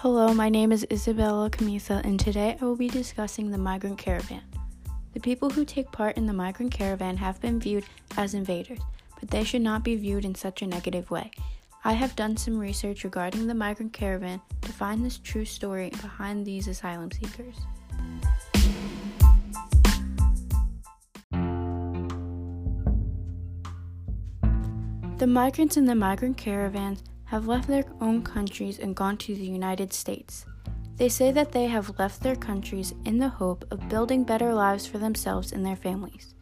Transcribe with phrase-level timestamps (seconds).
[0.00, 4.42] Hello, my name is Isabella Camisa, and today I will be discussing the migrant caravan.
[5.14, 7.86] The people who take part in the migrant caravan have been viewed
[8.18, 8.80] as invaders,
[9.18, 11.30] but they should not be viewed in such a negative way.
[11.82, 16.44] I have done some research regarding the migrant caravan to find this true story behind
[16.44, 17.56] these asylum seekers.
[25.16, 29.44] The migrants in the migrant caravans have left their own countries and gone to the
[29.44, 30.46] United States.
[30.96, 34.86] They say that they have left their countries in the hope of building better lives
[34.86, 36.34] for themselves and their families.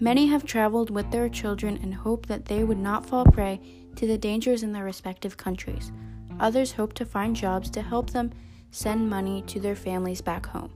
[0.00, 3.60] Many have traveled with their children in hope that they would not fall prey
[3.96, 5.92] to the dangers in their respective countries.
[6.40, 8.32] Others hope to find jobs to help them
[8.70, 10.72] send money to their families back home.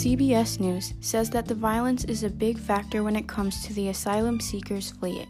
[0.00, 3.90] CBS News says that the violence is a big factor when it comes to the
[3.90, 5.28] asylum seekers fleeing.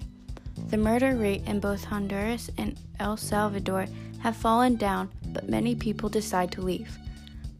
[0.68, 3.86] The murder rate in both Honduras and El Salvador
[4.20, 6.96] have fallen down, but many people decide to leave.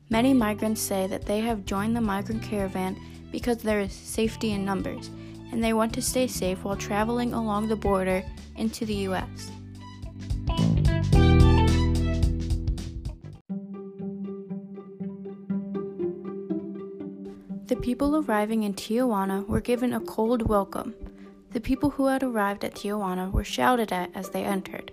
[0.09, 2.97] Many migrants say that they have joined the migrant caravan
[3.33, 5.09] because there is safety in numbers,
[5.51, 8.23] and they want to stay safe while traveling along the border
[8.55, 9.51] into the U.S.
[17.71, 20.93] The people arriving in Tijuana were given a cold welcome.
[21.53, 24.91] The people who had arrived at Tijuana were shouted at as they entered.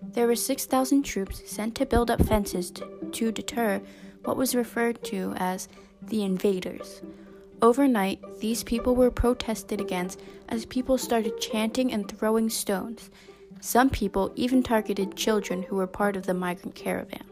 [0.00, 3.82] There were 6,000 troops sent to build up fences to, to deter
[4.22, 5.66] what was referred to as
[6.00, 7.02] the invaders.
[7.60, 13.10] Overnight, these people were protested against as people started chanting and throwing stones.
[13.60, 17.31] Some people even targeted children who were part of the migrant caravan.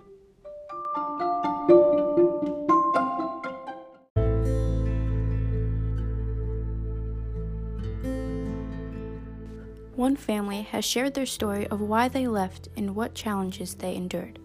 [9.97, 14.39] One family has shared their story of why they left and what challenges they endured.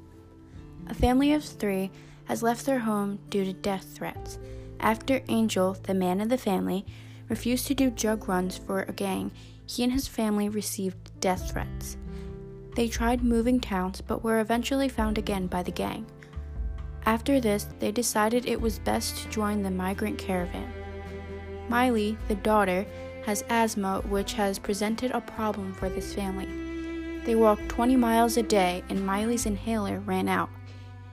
[0.87, 1.91] A family of three
[2.25, 4.39] has left their home due to death threats.
[4.79, 6.85] After Angel, the man of the family,
[7.29, 9.31] refused to do drug runs for a gang,
[9.67, 11.97] he and his family received death threats.
[12.75, 16.05] They tried moving towns but were eventually found again by the gang.
[17.05, 20.71] After this, they decided it was best to join the migrant caravan.
[21.69, 22.85] Miley, the daughter,
[23.25, 26.47] has asthma, which has presented a problem for this family.
[27.25, 30.49] They walk 20 miles a day, and Miley's inhaler ran out.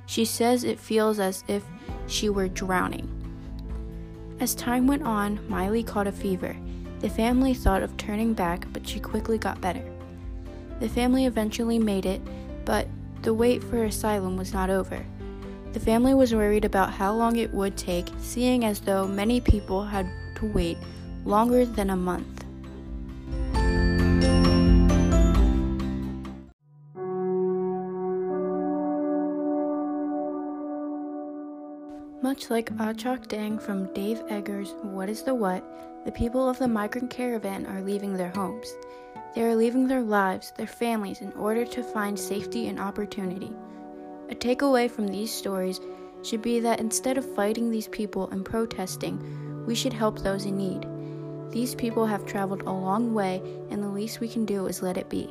[0.04, 1.64] She says it feels as if
[2.06, 3.08] she were drowning.
[4.40, 6.54] As time went on, Miley caught a fever.
[6.98, 9.84] The family thought of turning back, but she quickly got better.
[10.80, 12.20] The family eventually made it,
[12.64, 12.88] but
[13.22, 15.02] the wait for asylum was not over.
[15.72, 19.84] The family was worried about how long it would take, seeing as though many people
[19.84, 20.76] had to wait
[21.25, 22.27] longer than a month.
[32.22, 35.62] Much like Achak Deng from Dave Eggers' What is the What,
[36.05, 38.75] the people of the migrant caravan are leaving their homes.
[39.34, 43.53] They are leaving their lives, their families, in order to find safety and opportunity.
[44.31, 45.81] A takeaway from these stories
[46.22, 50.56] should be that instead of fighting these people and protesting, we should help those in
[50.56, 50.87] need.
[51.52, 54.96] These people have traveled a long way, and the least we can do is let
[54.96, 55.28] it be.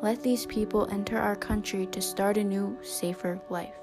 [0.00, 3.74] Let these people enter our country to start a new, safer life.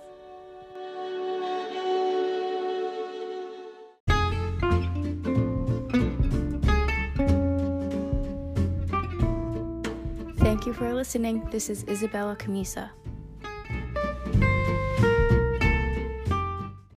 [10.38, 11.48] Thank you for listening.
[11.52, 12.90] This is Isabella Camisa.